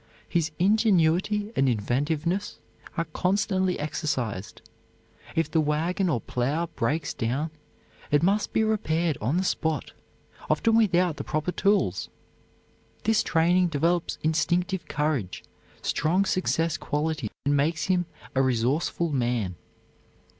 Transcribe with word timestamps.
His 0.27 0.49
ingenuity 0.57 1.53
and 1.55 1.69
inventiveness 1.69 2.57
are 2.97 3.05
constantly 3.13 3.79
exercised. 3.79 4.63
If 5.35 5.51
the 5.51 5.61
wagon 5.61 6.09
or 6.09 6.19
plow 6.19 6.65
breaks 6.75 7.13
down 7.13 7.51
it 8.09 8.23
must 8.23 8.51
be 8.51 8.63
repaired 8.63 9.19
on 9.21 9.37
the 9.37 9.43
spot, 9.43 9.91
often 10.49 10.75
without 10.75 11.17
the 11.17 11.23
proper 11.23 11.51
tools. 11.51 12.09
This 13.03 13.21
training 13.21 13.67
develops 13.67 14.17
instinctive 14.23 14.87
courage, 14.87 15.43
strong 15.83 16.25
success 16.25 16.77
qualities, 16.77 17.29
and 17.45 17.55
makes 17.55 17.83
him 17.85 18.07
a 18.33 18.41
resourceful 18.41 19.09
man. 19.11 19.53